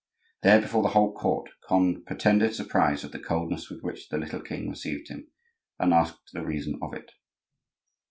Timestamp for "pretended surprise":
2.07-3.05